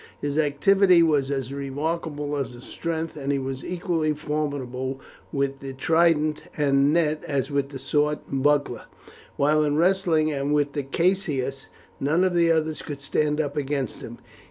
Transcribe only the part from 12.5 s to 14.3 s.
others could stand up against him.